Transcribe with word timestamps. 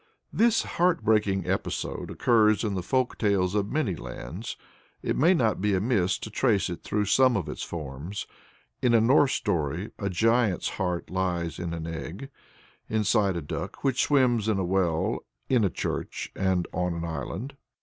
This 0.33 0.63
heart 0.63 1.03
breaking 1.03 1.45
episode 1.47 2.09
occurs 2.09 2.63
in 2.63 2.73
the 2.73 2.81
folk 2.81 3.19
tales 3.19 3.53
of 3.53 3.71
many 3.71 3.95
lands. 3.95 4.57
It 5.03 5.15
may 5.15 5.35
not 5.35 5.61
be 5.61 5.75
amiss 5.75 6.17
to 6.17 6.31
trace 6.31 6.71
it 6.71 6.81
through 6.81 7.05
some 7.05 7.37
of 7.37 7.47
its 7.47 7.61
forms. 7.61 8.25
In 8.81 8.95
a 8.95 8.99
Norse 8.99 9.35
story 9.35 9.91
a 9.99 10.09
Giant's 10.09 10.69
heart 10.69 11.11
lies 11.11 11.59
in 11.59 11.71
an 11.75 11.85
egg, 11.85 12.31
inside 12.89 13.35
a 13.35 13.43
duck, 13.43 13.83
which 13.83 14.01
swims 14.01 14.49
in 14.49 14.57
a 14.57 14.65
well, 14.65 15.19
in 15.49 15.63
a 15.63 15.69
church, 15.69 16.31
on 16.35 16.65
an 16.73 17.05
island. 17.05 17.55